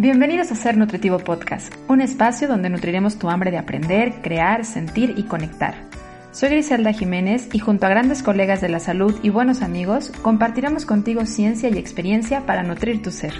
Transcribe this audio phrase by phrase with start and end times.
[0.00, 5.14] Bienvenidos a Ser Nutritivo Podcast, un espacio donde nutriremos tu hambre de aprender, crear, sentir
[5.16, 5.74] y conectar.
[6.30, 10.86] Soy Griselda Jiménez y junto a grandes colegas de la salud y buenos amigos, compartiremos
[10.86, 13.34] contigo ciencia y experiencia para nutrir tu ser.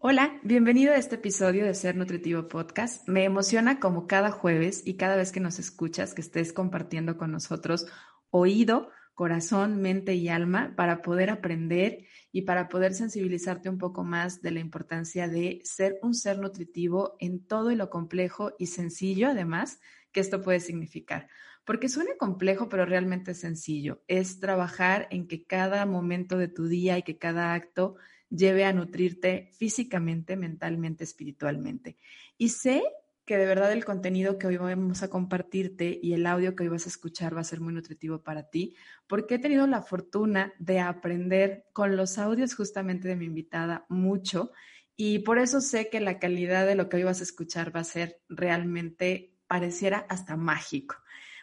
[0.00, 3.08] Hola, bienvenido a este episodio de Ser Nutritivo Podcast.
[3.08, 7.30] Me emociona como cada jueves y cada vez que nos escuchas que estés compartiendo con
[7.30, 7.86] nosotros
[8.30, 14.40] oído, corazón, mente y alma para poder aprender y para poder sensibilizarte un poco más
[14.42, 19.80] de la importancia de ser un ser nutritivo en todo lo complejo y sencillo, además,
[20.12, 21.28] que esto puede significar.
[21.64, 24.02] Porque suena complejo, pero realmente es sencillo.
[24.08, 27.96] Es trabajar en que cada momento de tu día y que cada acto
[28.28, 31.98] lleve a nutrirte físicamente, mentalmente, espiritualmente.
[32.36, 32.82] Y sé
[33.24, 36.68] que de verdad el contenido que hoy vamos a compartirte y el audio que hoy
[36.68, 38.76] vas a escuchar va a ser muy nutritivo para ti,
[39.06, 44.52] porque he tenido la fortuna de aprender con los audios justamente de mi invitada mucho
[44.96, 47.80] y por eso sé que la calidad de lo que hoy vas a escuchar va
[47.80, 50.96] a ser realmente, pareciera hasta mágico.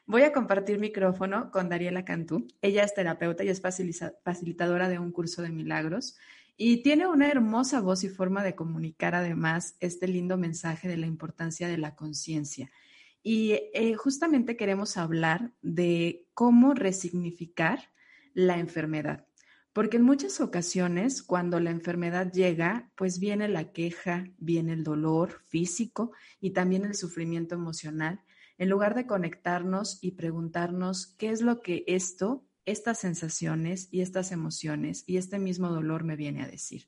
[0.05, 2.47] Voy a compartir micrófono con Dariela Cantú.
[2.61, 6.17] Ella es terapeuta y es facilitadora de un curso de milagros.
[6.61, 11.07] Y tiene una hermosa voz y forma de comunicar además este lindo mensaje de la
[11.07, 12.69] importancia de la conciencia.
[13.23, 17.79] Y eh, justamente queremos hablar de cómo resignificar
[18.33, 19.25] la enfermedad.
[19.71, 25.41] Porque en muchas ocasiones, cuando la enfermedad llega, pues viene la queja, viene el dolor
[25.45, 28.19] físico y también el sufrimiento emocional,
[28.57, 34.31] en lugar de conectarnos y preguntarnos qué es lo que esto estas sensaciones y estas
[34.31, 36.87] emociones y este mismo dolor me viene a decir.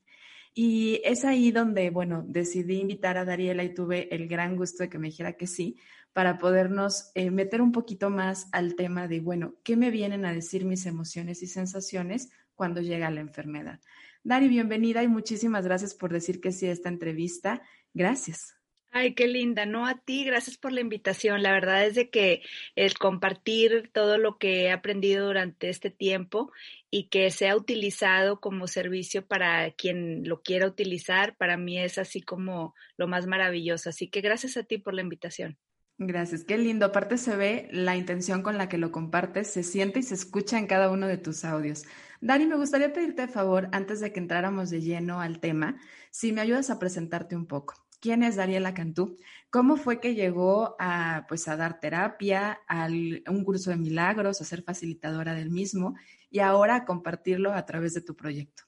[0.54, 4.90] Y es ahí donde, bueno, decidí invitar a Dariela y tuve el gran gusto de
[4.90, 5.78] que me dijera que sí,
[6.14, 10.34] para podernos eh, meter un poquito más al tema de, bueno, ¿qué me vienen a
[10.34, 13.80] decir mis emociones y sensaciones cuando llega la enfermedad?
[14.24, 17.62] Dari, bienvenida y muchísimas gracias por decir que sí a esta entrevista.
[17.94, 18.61] Gracias.
[18.94, 21.42] Ay, qué linda, no a ti, gracias por la invitación.
[21.42, 22.42] La verdad es de que
[22.76, 26.52] el compartir todo lo que he aprendido durante este tiempo
[26.90, 32.22] y que sea utilizado como servicio para quien lo quiera utilizar, para mí es así
[32.22, 33.90] como lo más maravilloso.
[33.90, 35.58] Así que gracias a ti por la invitación.
[35.98, 36.86] Gracias, qué lindo.
[36.88, 40.58] Aparte se ve la intención con la que lo compartes, se siente y se escucha
[40.58, 41.84] en cada uno de tus audios.
[42.20, 45.80] Dani, me gustaría pedirte favor, antes de que entráramos de lleno al tema,
[46.10, 47.76] si me ayudas a presentarte un poco.
[48.02, 49.16] ¿Quién es Dariela Cantú?
[49.52, 54.44] ¿Cómo fue que llegó a, pues, a dar terapia, a un curso de milagros, a
[54.44, 55.96] ser facilitadora del mismo
[56.32, 58.64] y ahora a compartirlo a través de tu proyecto?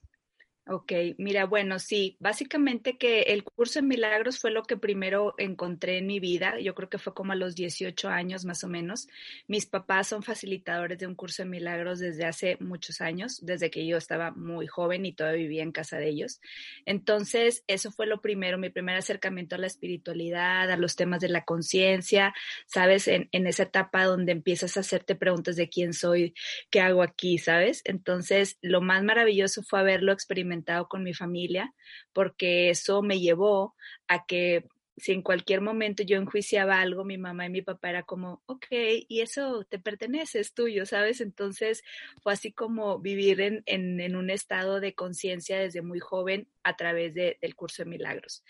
[0.65, 5.97] Ok, mira, bueno, sí, básicamente que el curso en milagros fue lo que primero encontré
[5.97, 9.09] en mi vida, yo creo que fue como a los 18 años más o menos.
[9.45, 13.85] Mis papás son facilitadores de un curso de milagros desde hace muchos años, desde que
[13.85, 16.39] yo estaba muy joven y todavía vivía en casa de ellos.
[16.85, 21.27] Entonces, eso fue lo primero, mi primer acercamiento a la espiritualidad, a los temas de
[21.27, 22.33] la conciencia,
[22.67, 26.33] sabes, en, en esa etapa donde empiezas a hacerte preguntas de quién soy,
[26.69, 27.81] qué hago aquí, sabes.
[27.83, 30.52] Entonces, lo más maravilloso fue haberlo experimentado
[30.87, 31.73] con mi familia,
[32.13, 33.75] porque eso me llevó
[34.07, 34.67] a que
[34.97, 38.67] si en cualquier momento yo enjuiciaba algo, mi mamá y mi papá era como, ok,
[39.07, 41.21] y eso te pertenece, es tuyo, ¿sabes?
[41.21, 41.83] Entonces
[42.21, 47.13] fue así como vivir en, en, un estado de conciencia desde muy joven a través
[47.13, 48.43] del curso de milagros.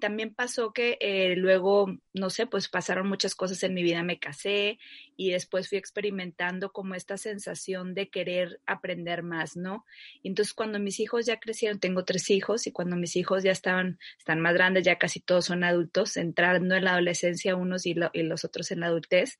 [0.00, 4.18] También pasó que eh, luego, no sé, pues pasaron muchas cosas en mi vida, me
[4.18, 4.78] casé
[5.16, 9.84] y después fui experimentando como esta sensación de querer aprender más, ¿no?
[10.22, 13.52] Y entonces cuando mis hijos ya crecieron, tengo tres hijos y cuando mis hijos ya
[13.52, 17.94] estaban, están más grandes, ya casi todos son adultos, entrando en la adolescencia unos y,
[17.94, 19.38] los otros en la adultez,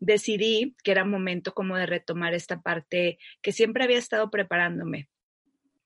[0.00, 5.08] decidí que era momento como de retomar esta parte que siempre había estado preparándome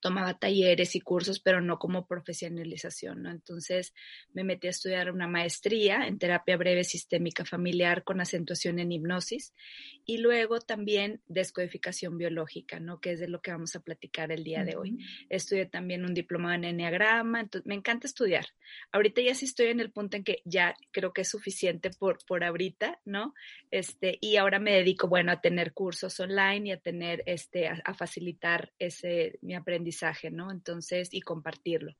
[0.03, 3.31] tomaba talleres y cursos, pero no como profesionalización, ¿no?
[3.31, 3.93] Entonces
[4.33, 9.53] me metí a estudiar una maestría en terapia breve sistémica familiar con acentuación en hipnosis
[10.05, 12.99] y luego también descodificación biológica, ¿no?
[12.99, 14.97] Que es de lo que vamos a platicar el día de hoy.
[15.29, 18.47] Estudié también un diplomado en enneagrama, entonces me encanta estudiar.
[18.91, 22.17] Ahorita ya sí estoy en el punto en que ya creo que es suficiente por,
[22.27, 23.33] por ahorita, ¿no?
[23.71, 27.93] Este, y ahora me dedico, bueno, a tener cursos online y a tener, este, a
[27.93, 29.92] facilitar ese, mi aprendizaje
[30.31, 30.51] ¿no?
[30.51, 31.95] Entonces, y compartirlo.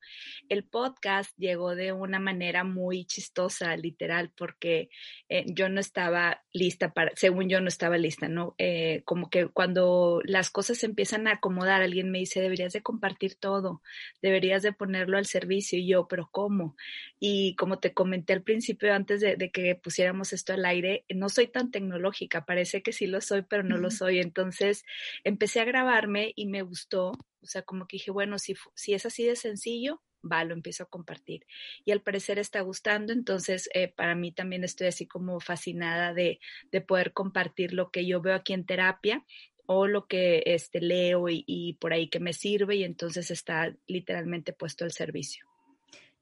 [0.48, 4.88] El podcast llegó de una manera muy chistosa, literal, porque
[5.28, 8.54] eh, yo no estaba lista para, según yo no estaba lista, ¿no?
[8.58, 12.82] Eh, como que cuando las cosas se empiezan a acomodar, alguien me dice, deberías de
[12.82, 13.82] compartir todo,
[14.22, 16.76] deberías de ponerlo al servicio, y yo, pero ¿cómo?
[17.18, 21.48] Y como te comenté al principio, antes de, que pusiéramos esto al aire, no soy
[21.48, 24.18] tan tecnológica, parece que sí lo soy, pero no lo soy.
[24.18, 24.84] Entonces,
[25.24, 27.12] empecé a grabarme y me gustó
[27.44, 30.84] O sea, como que dije, bueno, si, si es así de sencillo, va, lo empiezo
[30.84, 31.46] a compartir.
[31.84, 36.40] Y al parecer está gustando, entonces eh, para mí también estoy así como fascinada de,
[36.72, 39.24] de, poder compartir lo que yo veo aquí en terapia
[39.66, 43.74] o lo que este, leo y, y por ahí que me sirve y entonces está
[43.86, 45.46] literalmente puesto al servicio.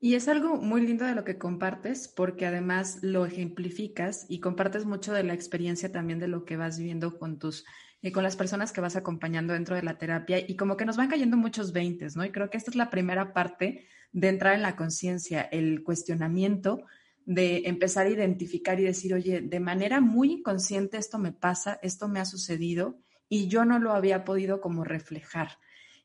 [0.01, 4.85] Y es algo muy lindo de lo que compartes porque además lo ejemplificas y compartes
[4.85, 7.65] mucho de la experiencia también de lo que vas viviendo con tus
[8.03, 10.97] y con las personas que vas acompañando dentro de la terapia y como que nos
[10.97, 12.25] van cayendo muchos veintes, ¿no?
[12.25, 16.85] Y creo que esta es la primera parte de entrar en la conciencia, el cuestionamiento
[17.25, 22.09] de empezar a identificar y decir, oye, de manera muy inconsciente esto me pasa, esto
[22.09, 25.59] me ha sucedido y yo no lo había podido como reflejar.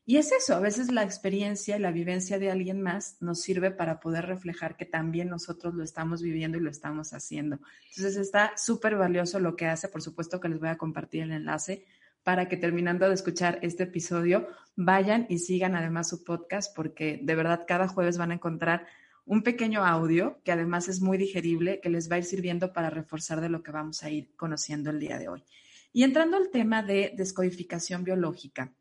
[0.08, 3.70] Y es eso, a veces la experiencia y la vivencia de alguien más nos sirve
[3.70, 7.58] para poder reflejar que también nosotros lo estamos viviendo y lo estamos haciendo.
[7.90, 11.32] Entonces está súper valioso lo que hace, por supuesto que les voy a compartir el
[11.32, 11.84] enlace
[12.22, 17.34] para que terminando de escuchar este episodio vayan y sigan además su podcast porque de
[17.34, 18.86] verdad cada jueves van a encontrar
[19.26, 22.88] un pequeño audio que además es muy digerible, que les va a ir sirviendo para
[22.88, 25.44] reforzar de lo que vamos a ir conociendo el día de hoy.
[25.92, 28.72] Y entrando al tema de descodificación biológica,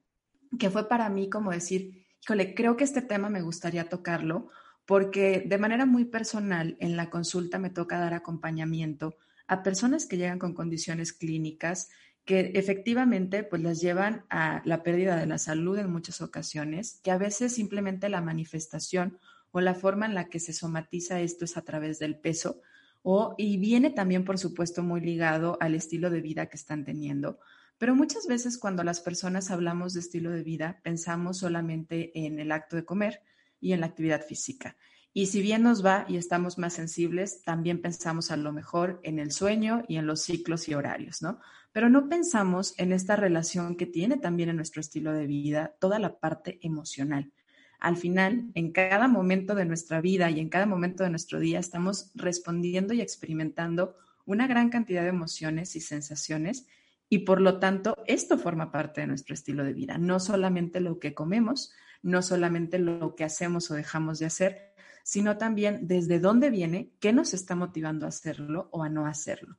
[0.59, 4.49] que fue para mí como decir, híjole, creo que este tema me gustaría tocarlo
[4.85, 9.17] porque de manera muy personal en la consulta me toca dar acompañamiento
[9.47, 11.89] a personas que llegan con condiciones clínicas
[12.27, 17.09] que efectivamente pues las llevan a la pérdida de la salud en muchas ocasiones, que
[17.09, 19.17] a veces simplemente la manifestación
[19.51, 22.61] o la forma en la que se somatiza esto es a través del peso
[23.01, 27.39] o y viene también por supuesto muy ligado al estilo de vida que están teniendo
[27.77, 32.51] pero muchas veces cuando las personas hablamos de estilo de vida, pensamos solamente en el
[32.51, 33.21] acto de comer
[33.59, 34.75] y en la actividad física.
[35.13, 39.17] Y si bien nos va y estamos más sensibles, también pensamos a lo mejor en
[39.17, 41.39] el sueño y en los ciclos y horarios, ¿no?
[41.71, 45.97] Pero no pensamos en esta relación que tiene también en nuestro estilo de vida toda
[45.97, 47.31] la parte emocional.
[47.79, 51.59] Al final, en cada momento de nuestra vida y en cada momento de nuestro día,
[51.59, 53.95] estamos respondiendo y experimentando
[54.25, 56.67] una gran cantidad de emociones y sensaciones
[57.09, 60.99] y por lo tanto, esto forma parte de nuestro estilo de vida, no solamente lo
[60.99, 61.71] que comemos,
[62.01, 64.73] no solamente lo que hacemos o dejamos de hacer,
[65.03, 69.57] sino también desde dónde viene, qué nos está motivando a hacerlo o a no hacerlo.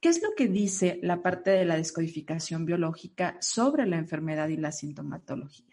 [0.00, 4.56] ¿Qué es lo que dice la parte de la descodificación biológica sobre la enfermedad y
[4.56, 5.67] la sintomatología?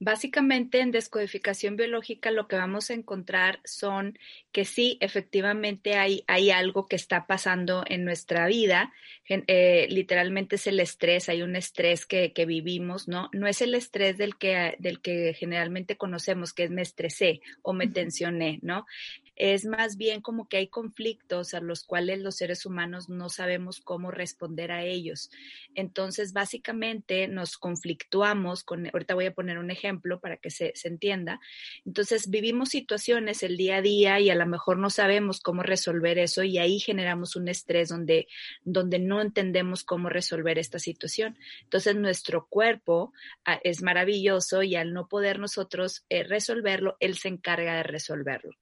[0.00, 4.18] Básicamente en descodificación biológica lo que vamos a encontrar son
[4.50, 8.92] que sí, efectivamente hay, hay algo que está pasando en nuestra vida.
[9.28, 13.30] Eh, literalmente es el estrés, hay un estrés que, que, vivimos, ¿no?
[13.32, 17.72] No es el estrés del que, del que generalmente conocemos, que es me estresé o
[17.72, 18.86] me tensioné, ¿no?
[19.36, 23.80] Es más bien como que hay conflictos a los cuales los seres humanos no sabemos
[23.80, 25.30] cómo responder a ellos.
[25.74, 30.88] Entonces, básicamente nos conflictuamos con, ahorita voy a poner un ejemplo para que se, se
[30.88, 31.40] entienda.
[31.84, 36.18] Entonces, vivimos situaciones el día a día y a lo mejor no sabemos cómo resolver
[36.18, 38.28] eso y ahí generamos un estrés donde,
[38.62, 41.38] donde no entendemos cómo resolver esta situación.
[41.62, 43.12] Entonces, nuestro cuerpo
[43.44, 48.52] ah, es maravilloso y al no poder nosotros eh, resolverlo, él se encarga de resolverlo.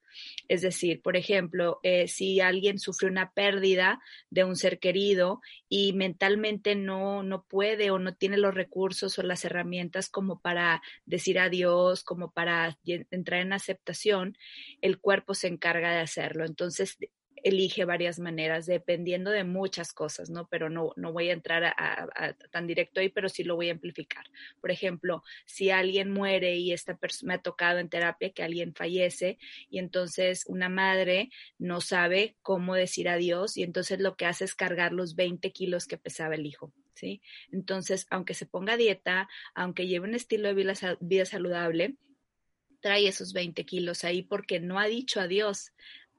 [0.49, 4.00] Es decir, por ejemplo, eh, si alguien sufre una pérdida
[4.31, 9.23] de un ser querido y mentalmente no, no puede o no tiene los recursos o
[9.23, 14.36] las herramientas como para decir adiós, como para entrar en aceptación,
[14.81, 16.44] el cuerpo se encarga de hacerlo.
[16.44, 16.98] Entonces,
[17.43, 20.49] elige varias maneras, dependiendo de muchas cosas, ¿no?
[20.49, 23.72] Pero no, no voy a entrar a, tan directo ahí, pero sí lo voy a
[23.72, 24.25] amplificar.
[24.61, 29.39] Por ejemplo, si alguien muere y esta me ha tocado en terapia que alguien fallece
[29.69, 34.55] y entonces una madre no sabe cómo decir adiós y entonces lo que hace es
[34.55, 36.72] cargar los 20 kilos que pesaba el hijo.
[36.94, 37.22] ¿Sí?
[37.51, 41.96] Entonces, aunque se ponga dieta, aunque lleve un estilo de vida saludable,
[42.82, 45.72] trae esos 20 kilos ahí porque no ha dicho adiós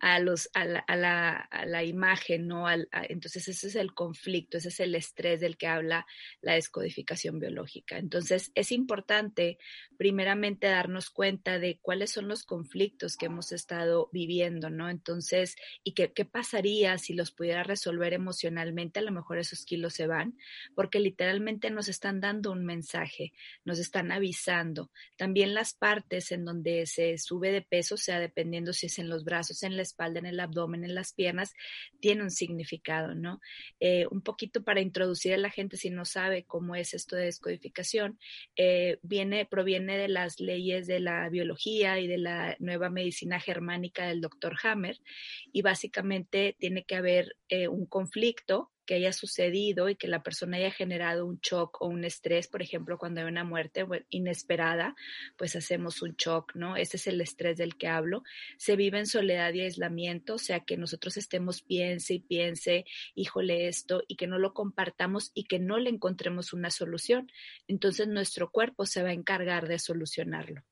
[0.04, 2.68] a, los, a, la, a, la, a la, imagen, ¿no?
[2.68, 6.06] Al, entonces ese es el conflicto, ese es el estrés del que habla
[6.42, 7.98] la descodificación biológica.
[7.98, 9.58] Entonces es importante
[9.98, 14.90] primeramente darnos cuenta de cuáles son los conflictos que hemos estado viviendo, ¿no?
[14.90, 15.56] Entonces,
[15.86, 20.08] y qué, qué pasaría si los pudiera resolver emocionalmente, a lo mejor esos kilos se
[20.08, 20.38] van,
[20.76, 23.32] porque literalmente nos están dando un mensaje,
[23.64, 24.92] nos están avisando.
[25.16, 29.24] También las partes en donde se sube de peso, sea dependiendo si es en los
[29.24, 31.54] brazos, en la espalda, en el abdomen, en las piernas,
[32.00, 33.40] tiene un significado, ¿no?
[33.80, 37.26] Eh, un poquito para introducir a la gente si no sabe cómo es esto de
[37.26, 38.20] descodificación,
[38.56, 44.08] eh, viene, proviene de las leyes de la biología y de la nueva medicina germánica
[44.08, 44.98] del doctor Hammer
[45.52, 50.58] y básicamente tiene que haber eh, un conflicto que haya sucedido y que la persona
[50.58, 54.96] haya generado un shock o un estrés, por ejemplo, cuando hay una muerte inesperada,
[55.38, 56.76] pues hacemos un shock, ¿no?
[56.76, 58.24] Ese es el estrés del que hablo.
[58.58, 62.86] Se vive en soledad y aislamiento, o sea, que nosotros estemos piense y piense,
[63.16, 67.32] híjole esto, y que no lo compartamos y que no le encontremos una solución.
[67.68, 70.64] Entonces nuestro cuerpo se va a encargar de solucionarlo.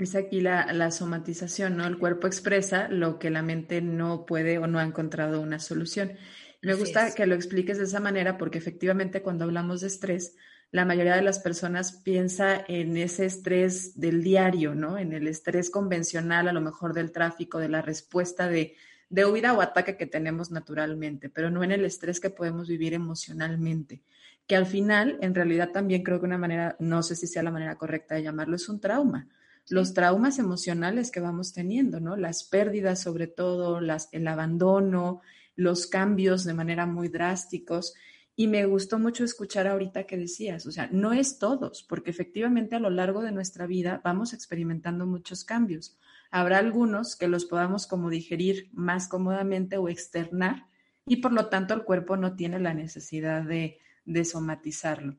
[0.00, 1.86] Es aquí la, somatización, ¿no?
[1.86, 6.12] El cuerpo expresa lo que la mente no puede o no ha encontrado una solución.
[6.62, 10.36] Me gusta que lo expliques de esa manera porque efectivamente cuando hablamos de estrés,
[10.72, 14.98] la mayoría de las personas piensa en ese estrés del diario, ¿no?
[14.98, 18.76] En el estrés convencional, a lo mejor del tráfico, de la respuesta de,
[19.08, 22.94] de huida o ataque que tenemos naturalmente, pero no en el estrés que podemos vivir
[22.94, 24.02] emocionalmente,
[24.46, 27.50] que al final, en realidad también creo que una manera, no sé si sea la
[27.50, 29.28] manera correcta de llamarlo, es un trauma
[29.68, 32.16] los traumas emocionales que vamos teniendo, ¿no?
[32.16, 35.20] Las pérdidas sobre todo, las, el abandono,
[35.56, 37.94] los cambios de manera muy drásticos.
[38.36, 42.76] Y me gustó mucho escuchar ahorita que decías, o sea, no es todos, porque efectivamente
[42.76, 45.98] a lo largo de nuestra vida vamos experimentando muchos cambios.
[46.30, 50.66] Habrá algunos que los podamos como digerir más cómodamente o externar
[51.06, 55.16] y por lo tanto el cuerpo no tiene la necesidad de, de somatizarlo.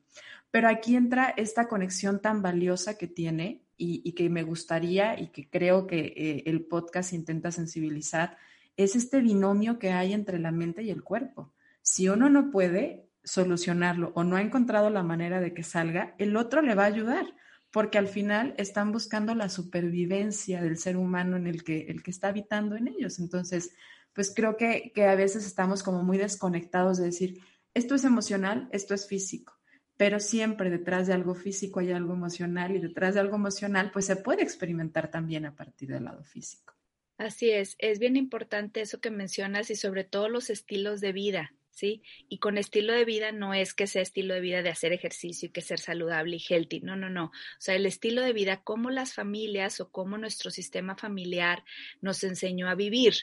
[0.50, 5.48] Pero aquí entra esta conexión tan valiosa que tiene y, que me gustaría y que
[5.48, 8.36] creo que eh, el podcast intenta sensibilizar,
[8.76, 11.52] es este binomio que hay entre la mente y el cuerpo.
[11.82, 16.36] Si uno no puede solucionarlo o no ha encontrado la manera de que salga, el
[16.36, 17.26] otro le va a ayudar,
[17.70, 22.10] porque al final están buscando la supervivencia del ser humano en el que, el que
[22.10, 23.18] está habitando en ellos.
[23.18, 23.74] Entonces,
[24.12, 27.40] pues creo que, que a veces estamos como muy desconectados de decir,
[27.74, 29.54] esto es emocional, esto es físico
[30.02, 34.06] pero siempre detrás de algo físico hay algo emocional y detrás de algo emocional pues
[34.06, 36.74] se puede experimentar también a partir del lado físico.
[37.18, 41.52] Así es, es bien importante eso que mencionas y sobre todo los estilos de vida.
[41.72, 42.02] ¿sí?
[42.28, 45.48] Y con estilo de vida no es que sea estilo de vida de hacer ejercicio
[45.48, 47.26] y que ser saludable y healthy, no, no, no.
[47.26, 51.64] O sea, el estilo de vida, cómo las familias o cómo nuestro sistema familiar
[52.00, 53.14] nos enseñó a vivir,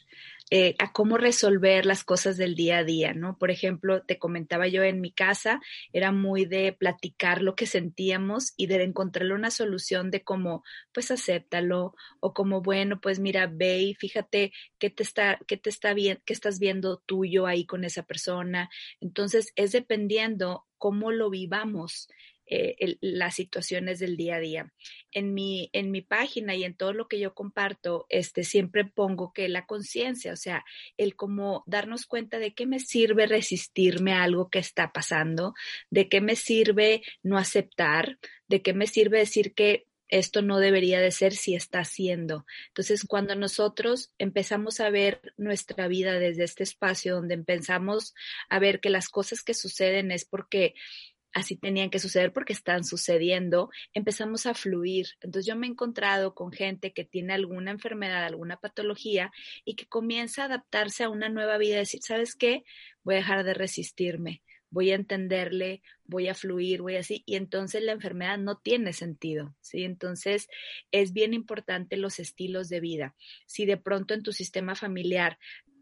[0.51, 3.37] eh, a cómo resolver las cosas del día a día, ¿no?
[3.37, 5.61] Por ejemplo, te comentaba yo en mi casa,
[5.93, 10.63] era muy de platicar lo que sentíamos y de encontrarle una solución de cómo,
[10.93, 15.69] pues acéptalo, o como, bueno, pues mira, ve y fíjate qué te está, qué te
[15.69, 21.29] está bien, qué estás viendo tuyo ahí con esa persona entonces, es dependiendo cómo lo
[21.29, 22.07] vivamos.
[22.51, 24.73] Eh, las situaciones del día a día.
[25.11, 29.33] En mi, en mi página y en todo lo que yo comparto, este, siempre pongo
[29.33, 30.65] que la conciencia, o sea,
[30.97, 35.53] el cómo darnos cuenta de qué me sirve resistirme a algo que está pasando,
[35.91, 40.99] de qué me sirve no aceptar, de qué me sirve decir que esto no debería
[40.99, 42.47] de ser si está siendo.
[42.69, 48.15] Entonces, cuando nosotros empezamos a ver nuestra vida desde este espacio donde empezamos
[48.49, 50.73] a ver que las cosas que suceden es porque
[51.33, 55.07] así tenían que suceder porque están sucediendo, empezamos a fluir.
[55.21, 59.31] Entonces yo me he encontrado con gente que tiene alguna enfermedad, alguna patología
[59.65, 62.63] y que comienza a adaptarse a una nueva vida, decir, ¿sabes qué?
[63.03, 67.83] Voy a dejar de resistirme, voy a entenderle, voy a fluir, voy así, y entonces
[67.83, 69.83] la enfermedad no tiene sentido, ¿sí?
[69.83, 70.47] Entonces
[70.91, 73.15] es bien importante los estilos de vida.
[73.45, 75.37] Si de pronto en tu sistema familiar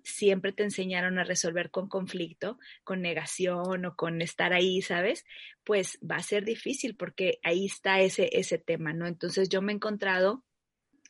[0.08, 5.26] siempre te enseñaron a resolver con conflicto, con negación o con estar ahí, ¿sabes?
[5.64, 9.08] Pues va a ser difícil porque ahí está ese, ese tema, ¿no?
[9.08, 10.44] Entonces yo me he encontrado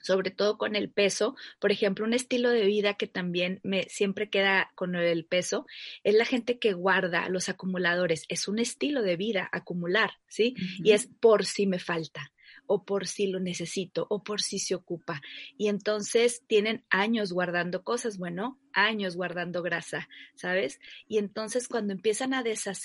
[0.02, 1.36] sobre todo con el peso.
[1.60, 5.66] Por ejemplo, un estilo de vida que también me siempre queda con el peso
[6.04, 8.24] es la gente que guarda los acumuladores.
[8.30, 10.56] Es un estilo de vida acumular, ¿sí?
[10.84, 12.32] Y es por si me falta
[12.68, 15.22] o por si lo necesito o por si se ocupa.
[15.58, 18.18] Y entonces tienen años guardando cosas.
[18.18, 20.80] Bueno, años guardando grasa, ¿sabes?
[21.08, 22.44] Y entonces cuando empiezan a,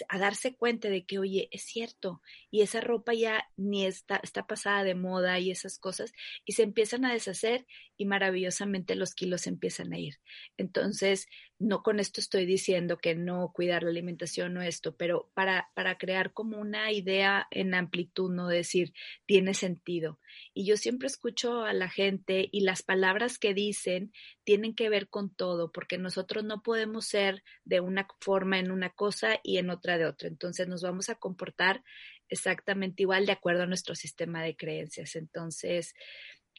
[0.08, 4.46] a darse cuenta de que, oye, es cierto, y esa ropa ya ni está, está
[4.46, 6.12] pasada de moda y esas cosas,
[6.44, 10.18] y se empiezan a deshacer y maravillosamente los kilos empiezan a ir.
[10.56, 15.70] Entonces, no con esto estoy diciendo que no cuidar la alimentación o esto, pero para,
[15.74, 18.92] para crear como una idea en amplitud, no decir,
[19.26, 20.18] tiene sentido.
[20.54, 24.12] Y yo siempre escucho a la gente y las palabras que dicen
[24.44, 28.90] tienen que ver con todo, porque nosotros no podemos ser de una forma en una
[28.90, 30.28] cosa y en otra de otra.
[30.28, 31.82] Entonces nos vamos a comportar
[32.28, 35.16] exactamente igual de acuerdo a nuestro sistema de creencias.
[35.16, 35.92] Entonces,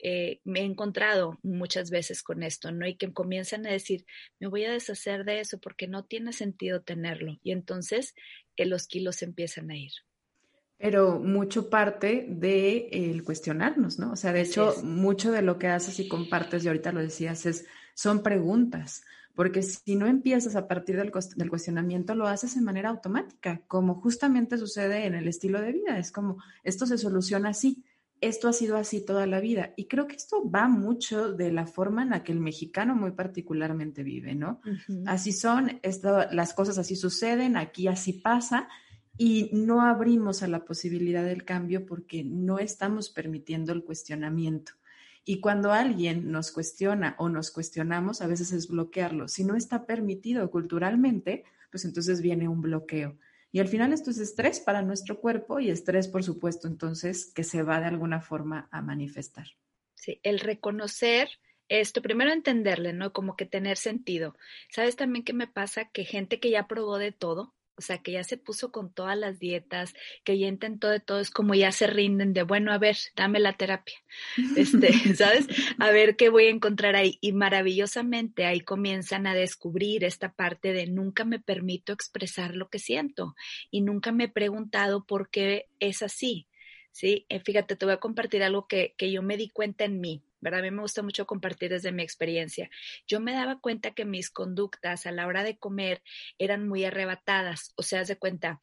[0.03, 2.85] eh, me he encontrado muchas veces con esto, ¿no?
[2.85, 4.05] Y que comienzan a decir,
[4.41, 7.39] me voy a deshacer de eso porque no tiene sentido tenerlo.
[7.43, 8.15] Y entonces
[8.57, 9.93] eh, los kilos empiezan a ir.
[10.77, 14.11] Pero mucho parte de el cuestionarnos, ¿no?
[14.11, 17.45] O sea, de hecho, mucho de lo que haces y compartes, y ahorita lo decías,
[17.45, 19.03] es, son preguntas
[19.35, 23.95] porque si no empiezas a partir del, del, cuestionamiento, lo haces de manera automática, como
[23.95, 25.97] justamente sucede en el estilo de vida.
[25.97, 27.83] Es como, esto se soluciona así,
[28.21, 29.73] esto ha sido así toda la vida.
[29.75, 33.11] Y creo que esto va mucho de la forma en la que el mexicano muy
[33.11, 34.61] particularmente vive, ¿no?
[35.07, 38.69] Así son, esto, las cosas así suceden, aquí así pasa,
[39.17, 44.73] y no abrimos a la posibilidad del cambio porque no estamos permitiendo el cuestionamiento.
[45.25, 49.27] Y cuando alguien nos cuestiona o nos cuestionamos, a veces es bloquearlo.
[49.27, 53.17] Si no está permitido culturalmente, pues entonces viene un bloqueo.
[53.51, 57.43] Y al final esto es estrés para nuestro cuerpo y estrés, por supuesto, entonces que
[57.43, 59.47] se va de alguna forma a manifestar.
[59.93, 61.29] Sí, el reconocer
[61.69, 63.13] esto, primero entenderle, ¿no?
[63.13, 64.35] Como que tener sentido.
[64.69, 65.85] ¿Sabes también qué me pasa?
[65.85, 69.17] Que gente que ya probó de todo, o sea, que ya se puso con todas
[69.17, 72.77] las dietas, que ya intentó de todo, es como ya se rinden de, bueno, a
[72.77, 73.95] ver, dame la terapia,
[74.55, 75.47] este, ¿sabes?
[75.79, 77.17] A ver qué voy a encontrar ahí.
[77.21, 82.79] Y maravillosamente ahí comienzan a descubrir esta parte de nunca me permito expresar lo que
[82.79, 83.35] siento
[83.71, 86.47] y nunca me he preguntado por qué es así.
[86.91, 89.99] Sí, eh, fíjate, te voy a compartir algo que, que yo me di cuenta en
[89.99, 90.23] mí.
[90.43, 90.59] ¿Verdad?
[90.59, 92.69] A mí me gusta mucho compartir desde mi experiencia.
[93.07, 96.03] Yo me daba cuenta que mis conductas a la hora de comer
[96.37, 98.61] eran muy arrebatadas, o sea, de cuenta,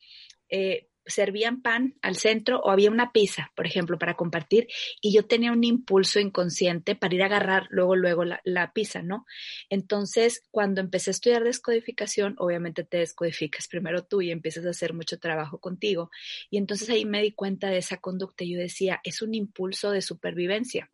[0.48, 4.68] eh, servían pan al centro o había una pizza, por ejemplo, para compartir,
[5.00, 9.02] y yo tenía un impulso inconsciente para ir a agarrar luego, luego la, la, pizza,
[9.02, 9.26] ¿no?
[9.68, 14.94] Entonces, cuando empecé a estudiar descodificación, obviamente te descodificas primero tú y empiezas a hacer
[14.94, 16.10] mucho trabajo contigo,
[16.50, 18.44] y entonces ahí me di cuenta de esa conducta.
[18.44, 20.90] Yo decía, es un impulso de supervivencia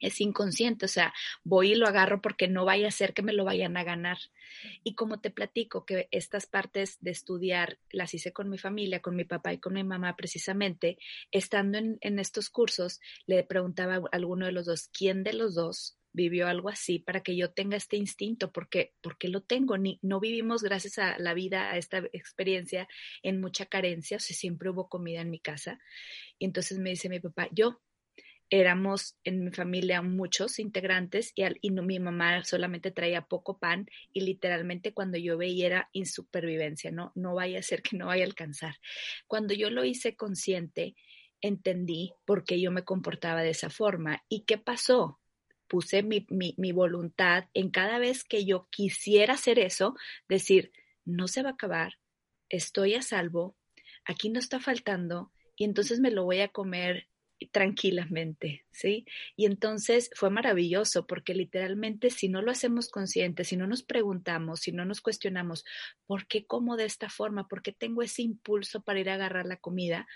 [0.00, 3.32] es inconsciente, o sea, voy y lo agarro porque no vaya a ser que me
[3.32, 4.18] lo vayan a ganar.
[4.84, 9.16] Y como te platico que estas partes de estudiar las hice con mi familia, con
[9.16, 10.98] mi papá y con mi mamá precisamente,
[11.30, 15.98] estando en, estos cursos, le preguntaba a alguno de los dos, ¿quién de los dos
[16.12, 18.52] vivió algo así para que yo tenga este instinto?
[18.52, 22.88] Porque, porque lo tengo, Ni, no vivimos gracias a la vida, a esta experiencia,
[23.22, 25.78] en mucha carencia, o sea, siempre hubo comida en mi casa.
[26.38, 27.80] Y entonces me dice mi papá, yo,
[28.50, 34.20] éramos en mi familia muchos integrantes y, no, mi mamá solamente traía poco pan y
[34.20, 37.12] literalmente cuando yo veía era insupervivencia, ¿no?
[37.14, 38.76] No vaya a ser que no vaya a alcanzar.
[39.26, 40.94] Cuando yo lo hice consciente,
[41.40, 45.20] entendí por qué yo me comportaba de esa forma y qué pasó.
[45.66, 49.96] Puse mi, mi, mi voluntad en cada vez que yo quisiera hacer eso,
[50.28, 50.70] decir,
[51.04, 51.94] no se va a acabar,
[52.48, 53.56] estoy a salvo,
[54.04, 57.08] aquí no está faltando y entonces me lo voy a comer
[57.52, 59.04] tranquilamente, ¿sí?
[59.36, 64.60] Y entonces fue maravilloso porque literalmente si no lo hacemos consciente, si no nos preguntamos,
[64.60, 65.64] si no nos cuestionamos,
[66.06, 67.48] ¿por qué como de esta forma?
[67.48, 70.06] ¿Por qué tengo ese impulso para ir a agarrar la comida?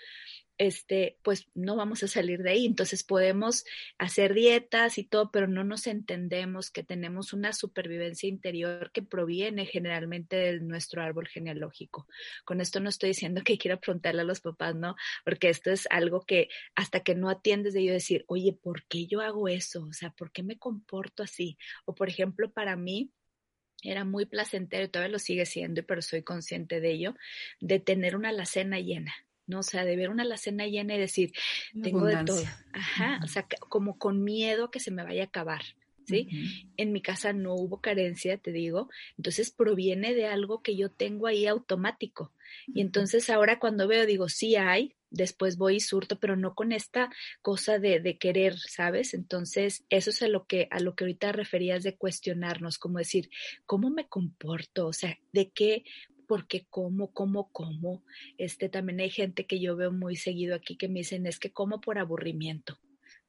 [0.61, 2.67] Este, pues no vamos a salir de ahí.
[2.67, 3.65] Entonces podemos
[3.97, 9.65] hacer dietas y todo, pero no nos entendemos que tenemos una supervivencia interior que proviene
[9.65, 12.07] generalmente de nuestro árbol genealógico.
[12.45, 14.95] Con esto no estoy diciendo que quiera preguntarle a los papás, ¿no?
[15.25, 19.07] Porque esto es algo que hasta que no atiendes de yo decir, oye, ¿por qué
[19.07, 19.87] yo hago eso?
[19.89, 21.57] O sea, ¿por qué me comporto así?
[21.85, 23.11] O por ejemplo, para mí,
[23.81, 27.15] era muy placentero, todavía lo sigue siendo, pero soy consciente de ello,
[27.61, 29.11] de tener una alacena llena.
[29.47, 29.59] ¿No?
[29.59, 31.31] O sea, de ver una alacena llena y decir,
[31.81, 32.43] tengo de todo.
[32.73, 35.61] Ajá, o sea, como con miedo a que se me vaya a acabar.
[36.07, 36.27] ¿Sí?
[36.77, 41.27] En mi casa no hubo carencia, te digo, entonces proviene de algo que yo tengo
[41.27, 42.33] ahí automático.
[42.67, 46.71] Y entonces ahora cuando veo, digo, sí hay, después voy y surto, pero no con
[46.71, 49.13] esta cosa de, de, querer, ¿sabes?
[49.13, 53.29] Entonces, eso es a lo que, a lo que ahorita referías de cuestionarnos, como decir,
[53.65, 54.87] ¿cómo me comporto?
[54.87, 55.83] O sea, ¿de qué
[56.31, 58.05] porque como, como, como.
[58.37, 61.51] Este, también hay gente que yo veo muy seguido aquí que me dicen es que
[61.51, 62.77] como por aburrimiento.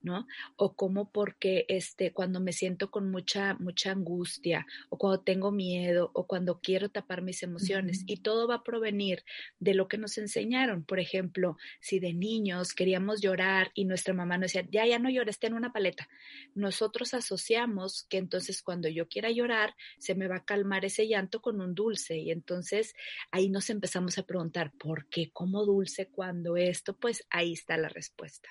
[0.03, 0.27] ¿No?
[0.57, 6.11] O como porque este, cuando me siento con mucha, mucha angustia, o cuando tengo miedo,
[6.15, 8.05] o cuando quiero tapar mis emociones.
[8.07, 9.25] Y todo va a provenir
[9.59, 10.85] de lo que nos enseñaron.
[10.85, 15.11] Por ejemplo, si de niños queríamos llorar y nuestra mamá nos decía, ya, ya no
[15.11, 16.09] llores, ten una paleta.
[16.55, 21.41] Nosotros asociamos que entonces cuando yo quiera llorar, se me va a calmar ese llanto
[21.41, 22.17] con un dulce.
[22.19, 22.95] Y entonces
[23.31, 26.97] ahí nos empezamos a preguntar, ¿por qué como dulce cuando esto?
[26.97, 28.49] Pues ahí está la respuesta.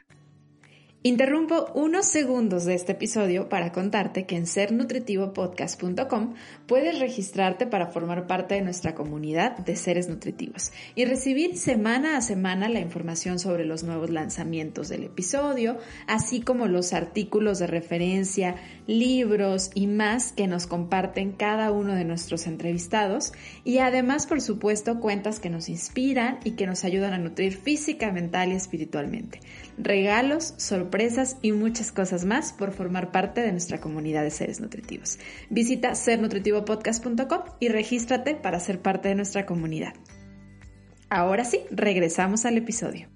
[1.03, 6.35] Interrumpo unos segundos de este episodio para contarte que en sernutritivopodcast.com
[6.67, 12.21] puedes registrarte para formar parte de nuestra comunidad de seres nutritivos y recibir semana a
[12.21, 18.57] semana la información sobre los nuevos lanzamientos del episodio, así como los artículos de referencia,
[18.85, 23.33] libros y más que nos comparten cada uno de nuestros entrevistados
[23.63, 28.11] y además, por supuesto, cuentas que nos inspiran y que nos ayudan a nutrir física,
[28.11, 29.39] mental y espiritualmente.
[29.79, 34.59] Regalos, sorpresas, sorpresas y muchas cosas más por formar parte de nuestra comunidad de seres
[34.59, 35.19] nutritivos.
[35.49, 39.93] Visita sernutritivopodcast.com y regístrate para ser parte de nuestra comunidad.
[41.09, 43.07] Ahora sí, regresamos al episodio.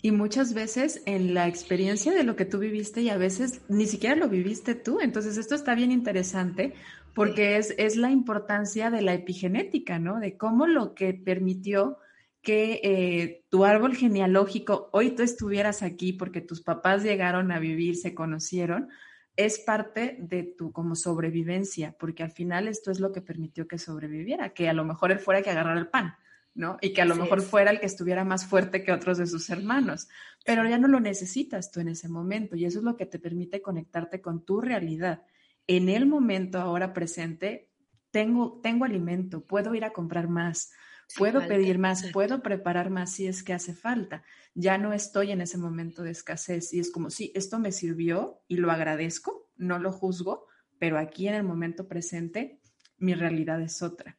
[0.00, 3.84] Y muchas veces en la experiencia de lo que tú viviste y a veces ni
[3.84, 5.00] siquiera lo viviste tú.
[5.02, 6.72] Entonces esto está bien interesante
[7.14, 10.18] porque es, es la importancia de la epigenética, ¿no?
[10.18, 11.98] De cómo lo que permitió
[12.44, 17.96] que eh, tu árbol genealógico, hoy tú estuvieras aquí porque tus papás llegaron a vivir,
[17.96, 18.90] se conocieron,
[19.34, 23.78] es parte de tu como sobrevivencia, porque al final esto es lo que permitió que
[23.78, 26.14] sobreviviera, que a lo mejor él fuera que agarrar el pan,
[26.54, 26.76] ¿no?
[26.80, 29.50] Y que a lo mejor fuera el que estuviera más fuerte que otros de sus
[29.50, 30.08] hermanos,
[30.44, 33.18] pero ya no lo necesitas tú en ese momento y eso es lo que te
[33.18, 35.22] permite conectarte con tu realidad.
[35.66, 37.70] En el momento ahora presente,
[38.10, 40.70] tengo, tengo alimento, puedo ir a comprar más,
[41.16, 44.22] puedo pedir más, puedo preparar más si es que hace falta.
[44.54, 48.42] Ya no estoy en ese momento de escasez y es como, sí, esto me sirvió
[48.48, 50.46] y lo agradezco, no lo juzgo,
[50.78, 52.60] pero aquí en el momento presente
[52.98, 54.16] mi realidad es otra.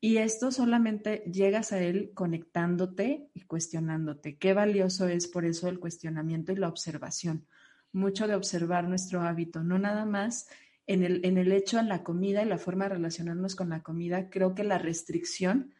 [0.00, 4.38] Y esto solamente llegas a él conectándote y cuestionándote.
[4.38, 7.46] Qué valioso es por eso el cuestionamiento y la observación.
[7.92, 10.48] Mucho de observar nuestro hábito, no nada más
[10.86, 13.82] en el, en el hecho, en la comida y la forma de relacionarnos con la
[13.82, 14.30] comida.
[14.30, 15.74] Creo que la restricción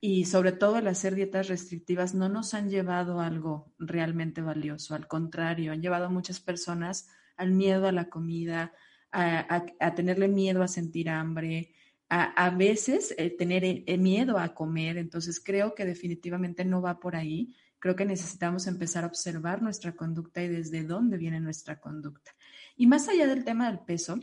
[0.00, 4.94] y sobre todo el hacer dietas restrictivas no nos han llevado a algo realmente valioso.
[4.94, 8.72] Al contrario, han llevado a muchas personas al miedo a la comida,
[9.12, 11.74] a, a tenerle miedo a sentir hambre,
[12.10, 14.98] a, veces eh, tener eh, miedo a comer.
[14.98, 17.54] Entonces creo que definitivamente no va por ahí.
[17.78, 22.32] Creo que necesitamos empezar a observar nuestra conducta y desde dónde viene nuestra conducta.
[22.76, 24.18] Y más allá del tema del peso,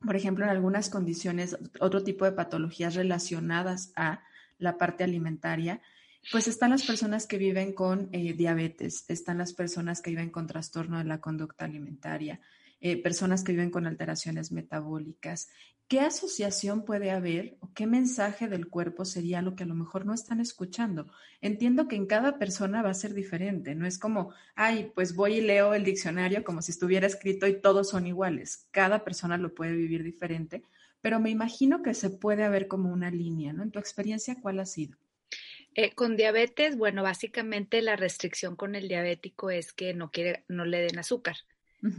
[0.00, 4.22] por ejemplo, en algunas condiciones, otro tipo de patologías relacionadas a
[4.64, 5.80] la parte alimentaria,
[6.32, 10.46] pues están las personas que viven con eh, diabetes, están las personas que viven con
[10.46, 12.40] trastorno de la conducta alimentaria,
[12.80, 15.48] eh, personas que viven con alteraciones metabólicas.
[15.86, 20.06] ¿Qué asociación puede haber o qué mensaje del cuerpo sería lo que a lo mejor
[20.06, 21.06] no están escuchando?
[21.42, 25.34] Entiendo que en cada persona va a ser diferente, no es como, ay, pues voy
[25.34, 28.66] y leo el diccionario como si estuviera escrito y todos son iguales.
[28.70, 30.62] Cada persona lo puede vivir diferente,
[31.04, 33.62] pero me imagino que se puede haber como una línea, ¿no?
[33.62, 34.96] En tu experiencia, ¿cuál ha sido?
[35.74, 40.64] Eh, con diabetes, bueno, básicamente la restricción con el diabético es que no quiere, no
[40.64, 41.36] le den azúcar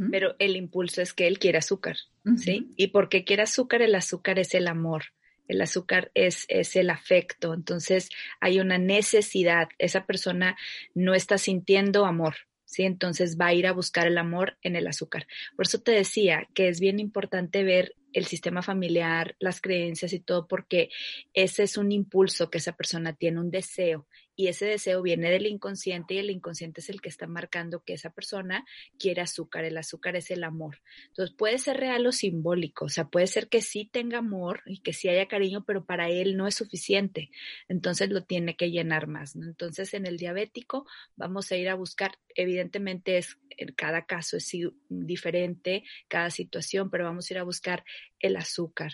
[0.10, 1.98] pero el impulso es que él quiere azúcar,
[2.38, 2.72] ¿sí?
[2.76, 5.04] Y porque quiere azúcar, el azúcar es el amor,
[5.48, 10.58] el azúcar es, es el afecto, entonces hay una necesidad, esa persona
[10.96, 12.82] no está sintiendo amor, ¿sí?
[12.82, 15.28] Entonces va a ir a buscar el amor en el azúcar.
[15.56, 20.22] Por eso te decía que es bien importante ver el sistema familiar, las creencias y
[20.22, 20.90] todo, porque
[21.34, 25.46] ese es un impulso que esa persona tiene, un deseo, y ese deseo viene del
[25.46, 28.66] inconsciente y el inconsciente es el que está marcando que esa persona
[29.00, 30.82] quiere azúcar, el azúcar es el amor.
[31.08, 34.80] Entonces puede ser real o simbólico, o sea, puede ser que sí tenga amor y
[34.80, 37.30] que sí haya cariño, pero para él no es suficiente,
[37.68, 39.36] entonces lo tiene que llenar más.
[39.36, 44.52] Entonces en el diabético vamos a ir a buscar, evidentemente es, en cada caso es
[44.90, 47.84] diferente, cada situación, pero vamos a ir a buscar
[48.20, 48.94] el azúcar.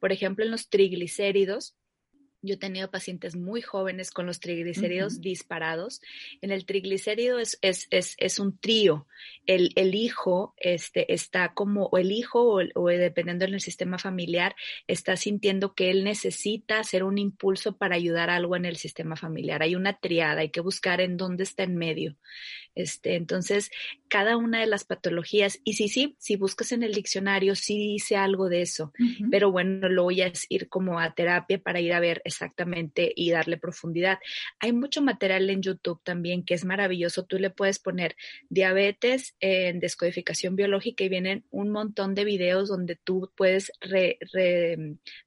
[0.00, 1.76] Por ejemplo, en los triglicéridos,
[2.42, 6.00] yo he tenido pacientes muy jóvenes con los triglicéridos disparados.
[6.40, 9.06] En el triglicérido es, es, es, es un trío.
[9.46, 14.54] El, el, hijo este, está como, o el hijo, o, o, dependiendo del sistema familiar,
[14.86, 19.16] está sintiendo que él necesita hacer un impulso para ayudar a algo en el sistema
[19.16, 19.62] familiar.
[19.62, 22.16] Hay una triada, hay que buscar en dónde está en medio.
[22.74, 23.70] Este, entonces,
[24.08, 28.16] cada una de las patologías, y sí, sí, si buscas en el diccionario, sí dice
[28.16, 28.92] algo de eso,
[29.30, 33.30] pero bueno, lo voy a ir como a terapia para ir a ver exactamente y
[33.30, 34.18] darle profundidad.
[34.58, 37.26] Hay mucho material en YouTube también que es maravilloso.
[37.26, 38.16] Tú le puedes poner
[38.48, 43.72] diabetes en descodificación biológica y vienen un montón de videos donde tú puedes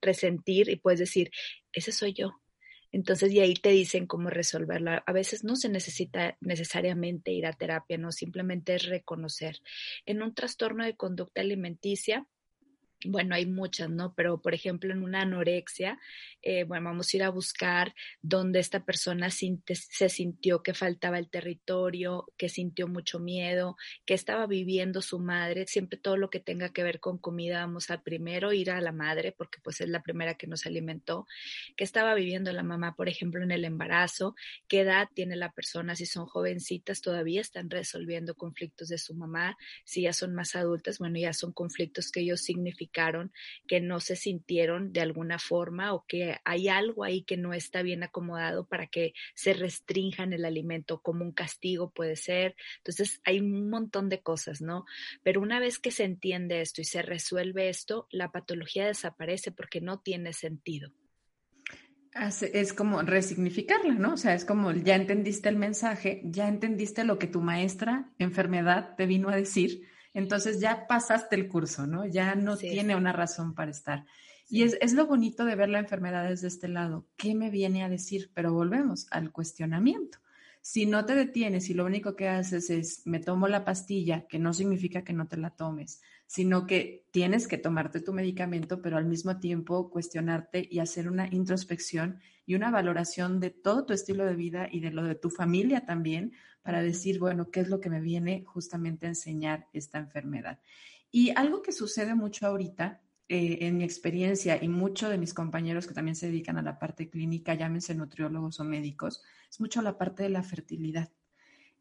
[0.02, 1.32] resentir y puedes decir,
[1.72, 2.40] ese soy yo,
[2.94, 5.04] entonces, y ahí te dicen cómo resolverla.
[5.08, 9.58] A veces no se necesita necesariamente ir a terapia, no, simplemente es reconocer.
[10.06, 12.28] En un trastorno de conducta alimenticia,
[13.06, 14.14] bueno, hay muchas, ¿no?
[14.14, 16.00] Pero, por ejemplo, en una anorexia,
[16.42, 21.30] eh, bueno, vamos a ir a buscar dónde esta persona se sintió que faltaba el
[21.30, 25.66] territorio, que sintió mucho miedo, que estaba viviendo su madre.
[25.68, 28.92] Siempre todo lo que tenga que ver con comida, vamos a primero ir a la
[28.92, 31.28] madre, porque pues es la primera que nos alimentó,
[31.76, 34.36] que estaba viviendo la mamá, por ejemplo, en el embarazo,
[34.68, 39.58] qué edad tiene la persona, si son jovencitas, todavía están resolviendo conflictos de su mamá,
[39.84, 42.93] si ya son más adultas, bueno, ya son conflictos que ellos significan
[43.68, 47.82] que no se sintieron de alguna forma o que hay algo ahí que no está
[47.82, 52.56] bien acomodado para que se restrinjan el alimento, como un castigo puede ser.
[52.78, 54.86] Entonces hay un montón de cosas, ¿no?
[55.24, 59.82] Pero una vez que se entiende esto y se resuelve esto, la patología desaparece porque
[59.82, 60.92] no tiene sentido.
[62.54, 64.14] Es como resignificarla, ¿no?
[64.14, 68.96] O sea, es como ya entendiste el mensaje, ya entendiste lo que tu maestra enfermedad
[68.96, 72.06] te vino a decir, entonces ya pasaste el curso, ¿no?
[72.06, 74.06] Ya no tiene una razón para estar.
[74.50, 77.08] Y es, es, lo bonito de ver la enfermedad desde este lado.
[77.18, 78.30] ¿Qué me viene a decir?
[78.34, 80.20] Pero volvemos al cuestionamiento.
[80.62, 84.40] Si no te detienes y lo único que haces es me tomo la pastilla, que
[84.40, 88.96] no significa que no te la tomes, sino que tienes que tomarte tu medicamento, pero
[88.96, 94.26] al mismo tiempo cuestionarte y hacer una introspección y una valoración de todo tu estilo
[94.26, 97.80] de vida y de lo de tu familia también para decir, bueno, ¿qué es lo
[97.80, 100.60] que me viene justamente a enseñar esta enfermedad?
[101.12, 105.88] Y algo que sucede mucho ahorita eh, en mi experiencia y muchos de mis compañeros
[105.88, 109.98] que también se dedican a la parte clínica, llámense nutriólogos o médicos, es mucho la
[109.98, 111.10] parte de la fertilidad.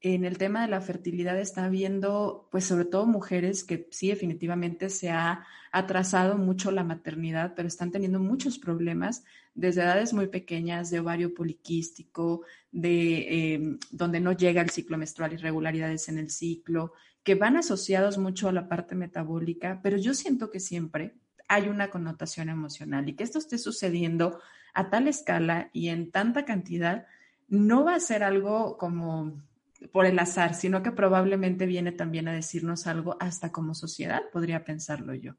[0.00, 4.90] En el tema de la fertilidad está viendo, pues sobre todo mujeres que sí definitivamente
[4.90, 10.90] se ha atrasado mucho la maternidad, pero están teniendo muchos problemas desde edades muy pequeñas
[10.90, 16.92] de ovario poliquístico, de em, donde no llega el ciclo menstrual, irregularidades en el ciclo,
[17.22, 21.14] que van asociados mucho a la parte metabólica, pero yo siento que siempre
[21.48, 24.40] hay una connotación emocional y que esto esté sucediendo
[24.74, 27.06] a tal escala y en tanta cantidad
[27.48, 29.42] no va a ser algo como
[29.92, 34.64] por el azar, sino que probablemente viene también a decirnos algo hasta como sociedad, podría
[34.64, 35.34] pensarlo yo.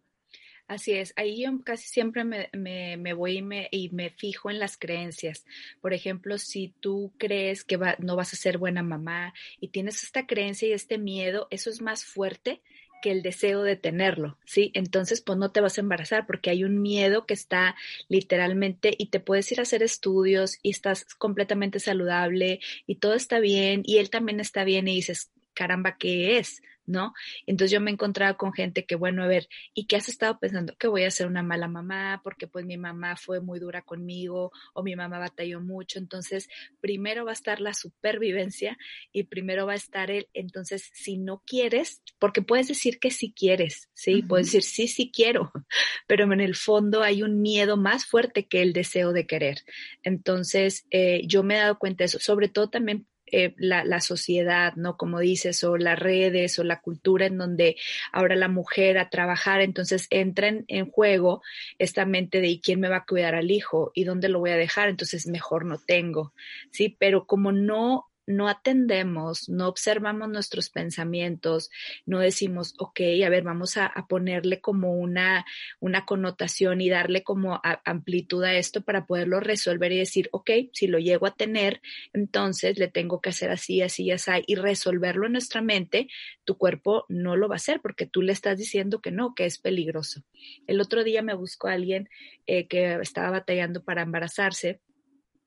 [0.67, 4.59] Así es, ahí yo casi siempre me, me, voy y me, y me, fijo en
[4.59, 5.45] las creencias.
[5.81, 10.25] Por ejemplo, si tú crees que no vas a ser buena mamá y tienes esta
[10.25, 12.61] creencia y este miedo, eso es más fuerte
[13.03, 14.71] que el deseo de tenerlo, ¿sí?
[14.73, 17.75] Entonces, pues no te vas a embarazar porque hay un miedo que está
[18.07, 23.39] literalmente y te puedes ir a hacer estudios y estás completamente saludable y todo está
[23.39, 26.61] bien y él también está bien y dices, caramba, ¿qué es?
[26.85, 27.13] ¿No?
[27.45, 30.39] Entonces yo me he encontrado con gente que, bueno, a ver, ¿y qué has estado
[30.39, 30.75] pensando?
[30.77, 34.51] Que voy a ser una mala mamá porque pues mi mamá fue muy dura conmigo
[34.73, 35.99] o mi mamá batalló mucho.
[35.99, 36.49] Entonces,
[36.81, 38.77] primero va a estar la supervivencia
[39.11, 43.33] y primero va a estar el, entonces, si no quieres, porque puedes decir que sí
[43.35, 44.21] quieres, ¿sí?
[44.21, 45.51] Puedes decir sí, sí quiero,
[46.07, 49.59] pero en el fondo hay un miedo más fuerte que el deseo de querer.
[50.03, 54.75] Entonces, eh, yo me he dado cuenta de eso, sobre todo también eh, la, sociedad,
[54.75, 54.95] ¿no?
[54.95, 57.77] Como dices, o las redes o la cultura en donde
[58.11, 61.41] ahora la mujer a trabajar, entonces entra en, en juego
[61.79, 63.91] esta mente de ¿y quién me va a cuidar al hijo?
[63.95, 64.87] ¿Y dónde lo voy a dejar?
[64.87, 66.31] Entonces mejor no tengo,
[66.69, 66.95] ¿sí?
[66.99, 71.69] Pero como no no atendemos, no observamos nuestros pensamientos,
[72.05, 75.45] no decimos, ok, a ver, vamos a, ponerle como una,
[75.79, 80.87] una connotación y darle como amplitud a esto para poderlo resolver y decir, ok, si
[80.87, 81.81] lo llego a tener,
[82.13, 86.07] entonces le tengo que hacer así, así, así, y resolverlo en nuestra mente,
[86.43, 89.45] tu cuerpo no lo va a hacer porque tú le estás diciendo que no, que
[89.45, 90.23] es peligroso.
[90.67, 92.09] El otro día me buscó alguien
[92.45, 94.79] eh, que estaba batallando para embarazarse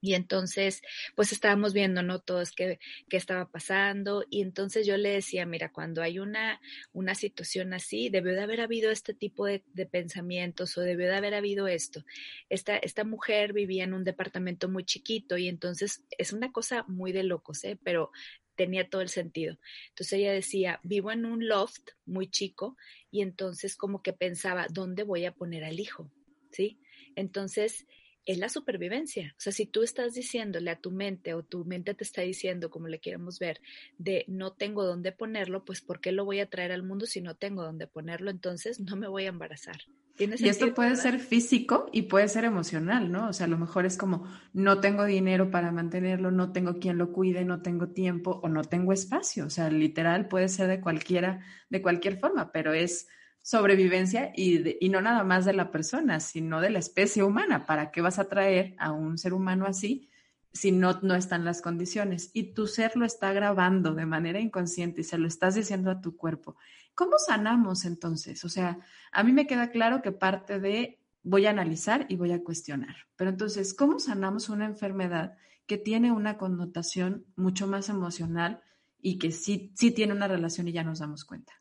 [0.00, 0.82] y entonces,
[1.14, 2.20] pues estábamos viendo, ¿no?
[2.20, 2.78] Todo es que,
[3.11, 4.24] estaba pasando.
[4.28, 6.61] Y entonces yo le decía, mira, cuando hay una,
[6.92, 11.35] una situación así, debió de haber habido este tipo de, pensamientos o debió de haber
[11.35, 12.04] habido esto.
[12.50, 17.12] Esta, esta mujer vivía en un departamento muy chiquito y entonces es una cosa muy
[17.12, 17.78] de locos, ¿eh?
[17.82, 18.11] Pero
[18.54, 19.59] tenía todo el sentido.
[19.88, 22.76] Entonces ella decía, vivo en un loft muy chico
[23.11, 26.11] y entonces como que pensaba, ¿dónde voy a poner al hijo?
[26.50, 26.80] ¿Sí?
[27.14, 27.87] Entonces
[28.26, 29.34] es la supervivencia.
[29.38, 32.70] O sea, si tú estás diciéndole a tu mente o tu mente te está diciendo,
[32.70, 33.60] como le queremos ver,
[33.98, 37.20] de no tengo dónde ponerlo, pues ¿por qué lo voy a traer al mundo si
[37.20, 38.30] no tengo dónde ponerlo?
[38.30, 39.76] Entonces no me voy a embarazar.
[40.18, 43.28] y esto puede ser físico y puede ser emocional, ¿no?
[43.28, 46.98] O sea, a lo mejor es como, no tengo dinero para mantenerlo, no tengo quien
[46.98, 49.46] lo cuide, no tengo tiempo o no tengo espacio.
[49.46, 53.06] O sea, literal puede ser de cualquiera, de cualquier forma, pero es
[53.46, 57.64] sobrevivencia y, no nada más de la persona, sino de la especie humana.
[57.64, 60.11] ¿Para qué vas a traer a un ser humano así
[60.52, 62.32] si no, no están las condiciones?
[62.35, 66.00] Y tu ser lo está grabando de manera inconsciente y se lo estás diciendo a
[66.00, 66.56] tu cuerpo.
[66.96, 68.44] ¿Cómo sanamos entonces?
[68.44, 68.80] O sea,
[69.12, 72.96] a mí me queda claro que parte de voy a analizar y voy a cuestionar.
[73.14, 78.61] Pero entonces, ¿cómo sanamos una enfermedad que tiene una connotación mucho más emocional
[79.00, 81.52] y que sí, sí tiene una relación y ya nos damos cuenta?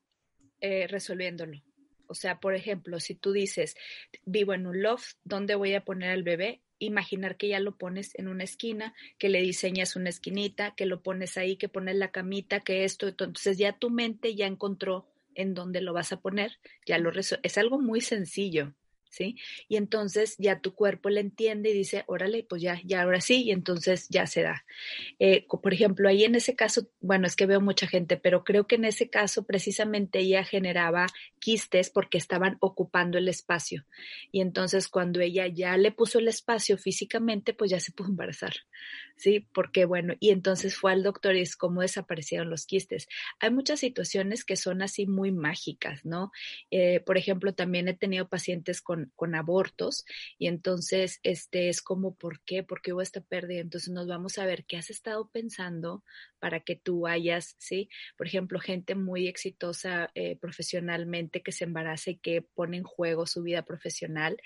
[0.60, 1.62] Eh, resolviéndolo.
[2.08, 3.76] O sea, por ejemplo, si tú dices,
[4.26, 6.62] vivo en un loft, ¿dónde voy a poner al bebé?
[6.80, 11.02] Imaginar que ya lo pones en una esquina, que le diseñas una esquinita, que lo
[11.02, 15.54] pones ahí, que pones la camita, que esto, entonces ya tu mente ya encontró en
[15.54, 18.74] dónde lo vas a poner, ya lo es algo muy sencillo,
[19.15, 19.38] ¿sí?
[19.69, 23.43] Y entonces ya tu cuerpo le entiende y dice, órale, pues ya, ya ahora sí,
[23.43, 24.65] y entonces ya se da.
[25.19, 28.67] Eh, por ejemplo, ahí en ese caso, bueno, es que veo mucha gente, pero creo
[28.67, 31.08] que en ese caso precisamente ella generaba
[31.39, 33.86] quistes porque estaban ocupando el espacio.
[34.32, 38.54] Y entonces cuando ella ya le puso el espacio físicamente, pues ya se pudo embarazar,
[39.15, 39.47] ¿sí?
[39.54, 43.08] Porque bueno, y entonces fue al doctor y es como desaparecieron los quistes.
[43.39, 46.32] Hay muchas situaciones que son así muy mágicas, ¿no?
[46.69, 50.06] Eh, por ejemplo, también he tenido pacientes con con, abortos
[50.38, 52.63] y entonces este es como, ¿por qué?
[52.63, 53.60] ¿Por qué hubo esta pérdida?
[53.60, 56.04] Entonces nos vamos a ver qué has estado pensando
[56.39, 57.89] para que tú hayas, ¿sí?
[58.18, 63.26] Por ejemplo, gente muy exitosa eh, profesionalmente que se embaraza y que pone en juego
[63.26, 64.38] su vida profesional,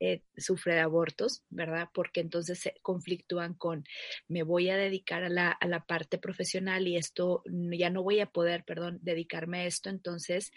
[0.00, 1.88] eh, sufre de abortos, ¿verdad?
[1.92, 3.84] Porque entonces se conflictúan con,
[4.28, 8.20] me voy a dedicar a la, a la parte profesional y esto, ya no voy
[8.20, 10.52] a poder, perdón, dedicarme a esto, entonces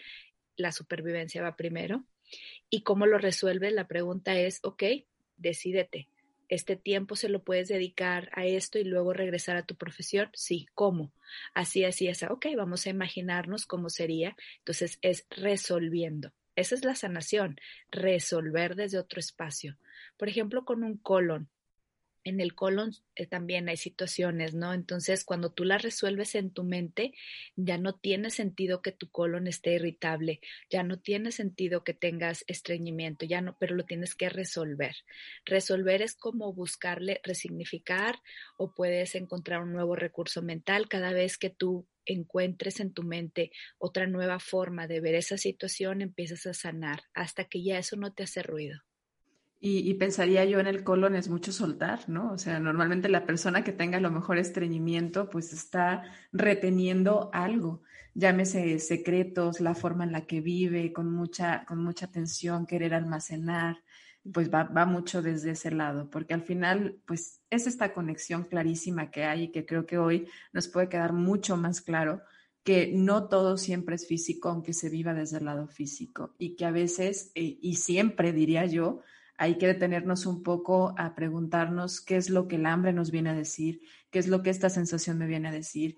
[0.56, 2.04] la supervivencia va primero
[2.70, 3.72] ¿Y cómo lo resuelves?
[3.72, 4.82] La pregunta es, ok,
[5.36, 6.08] decídete.
[6.48, 10.28] ¿Este tiempo se lo puedes dedicar a esto y luego regresar a tu profesión?
[10.34, 11.12] Sí, ¿cómo?
[11.54, 12.26] Así, así, así.
[12.26, 14.36] Ok, vamos a imaginarnos cómo sería.
[14.58, 16.32] Entonces es resolviendo.
[16.54, 17.58] Esa es la sanación,
[17.90, 19.78] resolver desde otro espacio.
[20.18, 21.48] Por ejemplo, con un colon
[22.24, 24.72] en el colon eh, también hay situaciones, ¿no?
[24.72, 27.12] Entonces, cuando tú las resuelves en tu mente,
[27.56, 32.44] ya no tiene sentido que tu colon esté irritable, ya no tiene sentido que tengas
[32.46, 34.96] estreñimiento, ya no, pero lo tienes que resolver.
[35.44, 38.20] Resolver es como buscarle resignificar
[38.56, 43.52] o puedes encontrar un nuevo recurso mental cada vez que tú encuentres en tu mente
[43.78, 48.12] otra nueva forma de ver esa situación, empiezas a sanar hasta que ya eso no
[48.12, 48.80] te hace ruido.
[49.64, 52.32] Y, pensaría yo en el colon es mucho soltar, ¿no?
[52.32, 57.80] O sea, normalmente la persona que tenga lo mejor estreñimiento, pues está reteniendo algo,
[58.12, 63.84] llámese secretos, la forma en la que vive, con mucha, con mucha tensión, querer almacenar,
[64.32, 69.12] pues va, va mucho desde ese lado, porque al final, pues es esta conexión clarísima
[69.12, 72.20] que hay y que creo que hoy nos puede quedar mucho más claro
[72.64, 76.64] que no todo siempre es físico, aunque se viva desde el lado físico, y que
[76.64, 79.02] a veces, eh, y siempre diría yo,
[79.42, 83.30] hay que detenernos un poco a preguntarnos qué es lo que el hambre nos viene
[83.30, 83.80] a decir,
[84.12, 85.96] qué es lo que esta sensación me viene a decir,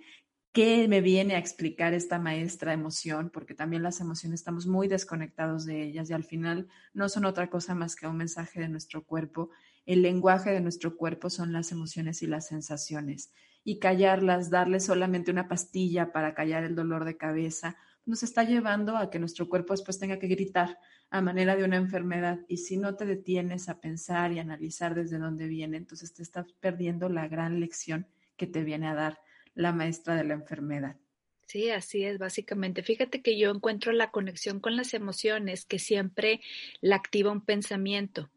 [0.55, 5.67] qué me viene a explicar esta maestra emoción, porque también las emociones estamos muy desconectados
[5.67, 9.05] de ellas y al final no son otra cosa más que un mensaje de nuestro
[9.05, 9.51] cuerpo.
[9.85, 13.31] El lenguaje de nuestro cuerpo son las emociones y las sensaciones.
[13.63, 18.97] Y callarlas, darle solamente una pastilla para callar el dolor de cabeza, nos está llevando
[18.97, 20.79] a que nuestro cuerpo después tenga que gritar
[21.11, 25.19] a manera de una enfermedad y si no te detienes a pensar y analizar desde
[25.19, 29.19] dónde viene, entonces te estás perdiendo la gran lección que te viene a dar
[29.55, 30.97] la maestra de la enfermedad.
[31.47, 32.83] Sí, así es, básicamente.
[32.83, 36.41] Fíjate que yo encuentro la conexión con las emociones que siempre
[36.81, 38.31] la activa un pensamiento.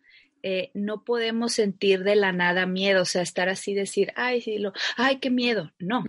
[0.44, 4.60] Eh, no podemos sentir de la nada miedo, o sea, estar así, decir, ay, sí,
[4.60, 5.74] lo, ay, qué miedo.
[5.80, 6.04] No,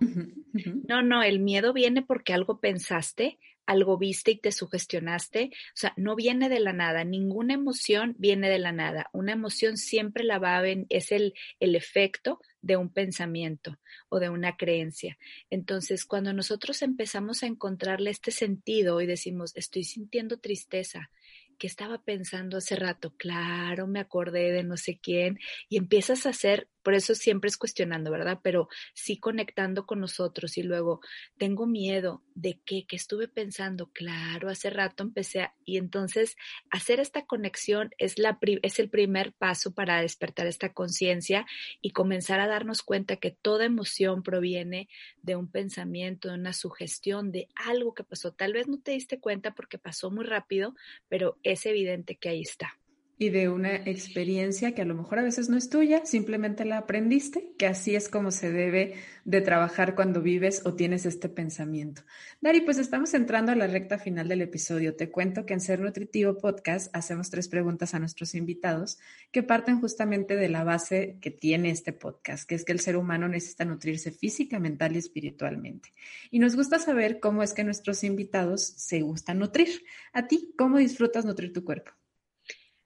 [0.87, 3.39] no, no, el miedo viene porque algo pensaste,
[3.69, 5.51] algo viste y te sugestionaste.
[5.53, 9.11] O sea, no viene de la nada, ninguna emoción viene de la nada.
[9.13, 13.77] Una emoción siempre la va a ver, es el, el efecto de un pensamiento
[14.09, 15.19] o de una creencia.
[15.51, 21.11] Entonces, cuando nosotros empezamos a encontrarle este sentido y decimos, estoy sintiendo tristeza,
[21.59, 23.13] ¿qué estaba pensando hace rato?
[23.17, 25.37] Claro, me acordé de no sé quién
[25.69, 28.39] y empiezas a hacer por eso siempre es cuestionando, ¿verdad?
[28.41, 31.01] Pero sí conectando con nosotros y luego
[31.37, 36.35] tengo miedo de qué, que estuve pensando, claro, hace rato empecé a, y entonces
[36.69, 41.45] hacer esta conexión es, la, es el primer paso para despertar esta conciencia
[41.81, 44.89] y comenzar a darnos cuenta que toda emoción proviene
[45.21, 48.33] de un pensamiento, de una sugestión, de algo que pasó.
[48.33, 50.75] Tal vez no te diste cuenta porque pasó muy rápido,
[51.07, 52.79] pero es evidente que ahí está
[53.21, 56.77] y de una experiencia que a lo mejor a veces no es tuya, simplemente la
[56.77, 58.93] aprendiste, que así es como se debe
[59.25, 62.01] de trabajar cuando vives o tienes este pensamiento.
[62.39, 64.95] Dari, pues estamos entrando a la recta final del episodio.
[64.95, 68.99] Te cuento que en Ser Nutritivo Podcast hacemos tres preguntas a nuestros invitados
[69.33, 72.95] que parten justamente de la base que tiene este podcast, que es que el ser
[72.95, 75.91] humano necesita nutrirse física, mental y espiritualmente.
[76.31, 79.83] Y nos gusta saber cómo es que nuestros invitados se gustan nutrir.
[80.13, 81.98] A ti, ¿cómo disfrutas nutrir tu cuerpo?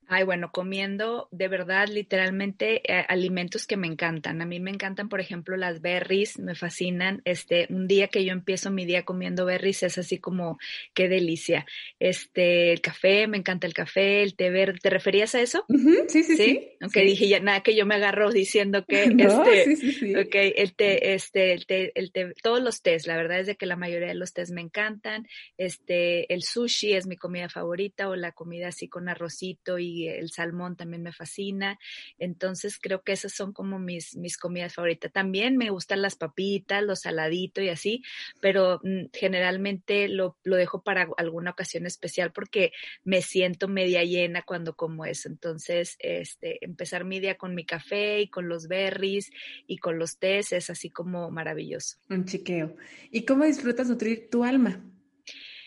[0.08, 4.42] Ay, bueno, comiendo de verdad, literalmente, eh, alimentos que me encantan.
[4.42, 7.22] A mí me encantan, por ejemplo, las berries, me fascinan.
[7.26, 10.58] Este, un día que yo empiezo mi día comiendo berries es así como,
[10.94, 11.66] qué delicia.
[12.00, 14.80] Este, el café, me encanta el café, el té verde.
[14.82, 15.66] ¿Te referías a eso?
[16.08, 19.92] sí, sí, sí, Aunque dije ya nada que yo me agarro diciendo que este, sí,
[19.94, 23.48] sí, ok, el té, este, el té, el té, todos los tés, la verdad es
[23.48, 25.28] de que la mayoría de los tés me encantan.
[25.58, 30.32] Este, el sushi es mi comida favorita o la comida así con arrocito y el
[30.32, 31.80] salmón también me fascina.
[32.18, 35.12] Entonces creo que esas son como mis, mis comidas favoritas.
[35.12, 38.04] También me gustan las papitas, los saladitos y así,
[38.42, 42.72] pero mm, generalmente lo, lo dejo para alguna ocasión especial porque
[43.04, 45.30] me siento media llena cuando como eso.
[45.30, 49.30] Entonces, este, empezar mi día con mi café y con los berries
[49.68, 51.98] y con los tés es así como maravilloso.
[52.10, 52.76] Un chiqueo.
[53.12, 54.84] ¿Y cómo disfrutas nutrir tu alma?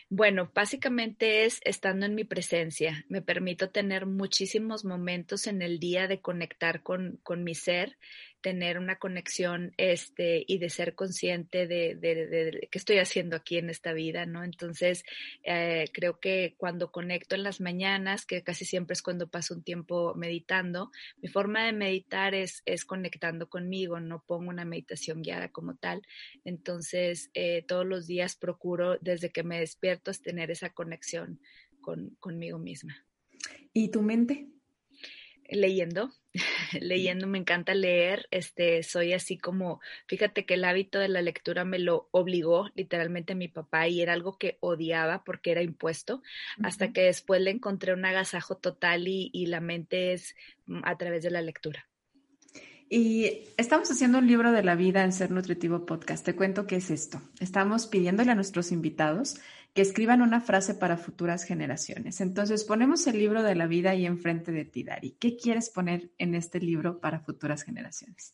[0.09, 3.04] Bueno, básicamente es estando en mi presencia.
[3.09, 7.98] Me permito tener muchísimos momentos en el día de conectar con, con mi ser
[8.41, 13.70] tener una conexión este, y de ser consciente de, de, qué estoy haciendo aquí en
[13.70, 14.45] esta vida, ¿no?
[14.45, 15.05] Entonces,
[15.43, 19.62] eh, creo que cuando conecto en las mañanas, que casi siempre es cuando paso un
[19.62, 20.91] tiempo meditando,
[21.22, 26.03] mi forma de meditar es, es conectando conmigo, no pongo una meditación guiada como tal.
[26.45, 31.41] Entonces, eh, todos los días procuro, desde que me despierto, es tener esa conexión
[31.80, 33.05] con, conmigo misma.
[33.72, 34.49] ¿Y tu mente?
[35.51, 36.12] Leyendo,
[36.80, 41.64] leyendo, me encanta leer, este, soy así como, fíjate que el hábito de la lectura
[41.64, 46.22] me lo obligó literalmente mi papá y era algo que odiaba porque era impuesto,
[46.62, 50.34] hasta que después le encontré un agasajo total y, y la mente es
[50.66, 51.88] mm, a través de la lectura.
[52.88, 56.24] Y estamos haciendo un libro de la vida en Ser Nutritivo Podcast.
[56.24, 57.20] Te cuento qué es esto.
[57.40, 59.38] Estamos pidiéndole a nuestros invitados
[59.77, 62.22] que escriban una frase para futuras generaciones.
[62.22, 65.11] Entonces, ponemos el libro de la vida ahí enfrente de ti, Dari.
[65.20, 68.33] ¿Qué quieres poner en este libro para futuras generaciones?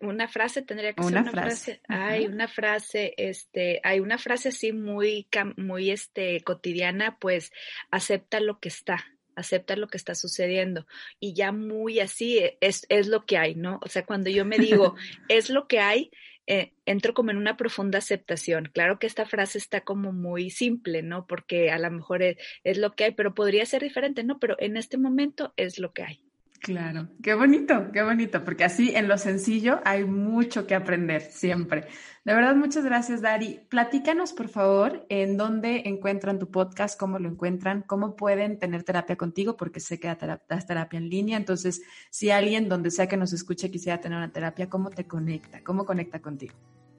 [0.00, 1.82] Una frase tendría que ser una frase.
[1.88, 7.52] Hay una frase, este, hay una frase así muy, muy, este, cotidiana, pues
[7.90, 9.04] acepta lo que está,
[9.36, 10.86] acepta lo que está sucediendo
[11.20, 13.78] y ya muy así es, es lo que hay, ¿no?
[13.82, 14.94] O sea, cuando yo me digo,
[15.28, 16.10] es lo que hay,
[16.46, 18.70] eh, entro como en una profunda aceptación.
[18.72, 21.26] Claro que esta frase está como muy simple, ¿no?
[21.26, 24.38] Porque a lo mejor es, es lo que hay, pero podría ser diferente, ¿no?
[24.38, 26.31] Pero en este momento es lo que hay.
[26.62, 31.88] Claro, qué bonito, qué bonito, porque así en lo sencillo hay mucho que aprender siempre.
[32.24, 33.62] De verdad, muchas gracias, Dari.
[33.68, 39.16] Platícanos, por favor, en dónde encuentran tu podcast, cómo lo encuentran, cómo pueden tener terapia
[39.16, 40.16] contigo, porque sé que
[40.48, 41.36] das terapia en línea.
[41.36, 45.64] Entonces, si alguien donde sea que nos escuche quisiera tener una terapia, ¿cómo te conecta?
[45.64, 46.54] ¿Cómo conecta contigo?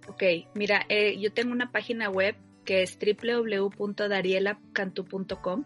[0.09, 0.23] Ok,
[0.55, 2.35] mira, eh, yo tengo una página web
[2.65, 5.63] que es www.darielacantu.com.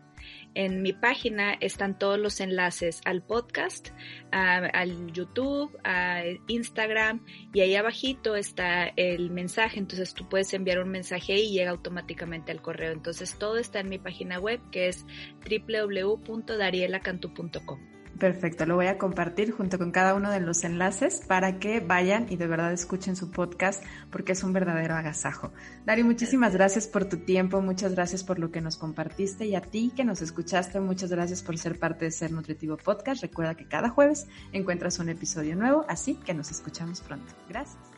[0.58, 3.89] En mi página están todos los enlaces al podcast,
[4.32, 9.78] al YouTube, a Instagram y ahí abajito está el mensaje.
[9.78, 12.91] Entonces tú puedes enviar un mensaje y llega automáticamente al correo.
[12.91, 15.05] Entonces todo está en mi página web que es
[15.47, 17.96] www.darielacantu.com.
[18.20, 22.26] Perfecto, lo voy a compartir junto con cada uno de los enlaces para que vayan
[22.30, 25.51] y de verdad escuchen su podcast porque es un verdadero agasajo.
[25.86, 29.61] Dari, muchísimas gracias por tu tiempo, muchas gracias por lo que nos compartiste y a
[29.61, 33.22] ti que nos escuchaste, muchas gracias por ser parte de Ser Nutritivo Podcast.
[33.22, 37.34] Recuerda que cada jueves encuentras un episodio nuevo, así que nos escuchamos pronto.
[37.49, 37.96] Gracias.